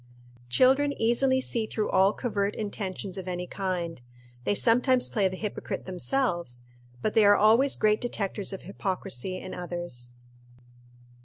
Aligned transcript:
Children 0.49 0.99
easily 0.99 1.39
see 1.41 1.67
through 1.67 1.91
all 1.91 2.11
covert 2.11 2.55
intentions 2.55 3.19
of 3.19 3.27
any 3.27 3.45
kind. 3.45 4.01
They 4.45 4.55
sometimes 4.55 5.09
play 5.09 5.27
the 5.27 5.37
hypocrite 5.37 5.85
themselves, 5.85 6.63
but 7.03 7.13
they 7.13 7.23
are 7.23 7.35
always 7.37 7.75
great 7.75 8.01
detectors 8.01 8.51
of 8.51 8.63
hypocrisy 8.63 9.37
in 9.37 9.53
others. 9.53 10.13